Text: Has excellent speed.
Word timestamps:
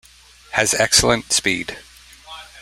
Has 0.53 0.73
excellent 0.73 1.31
speed. 1.31 1.77